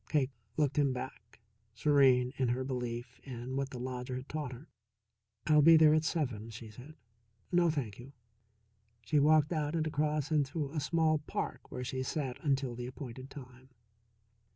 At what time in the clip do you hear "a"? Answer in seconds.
10.71-10.79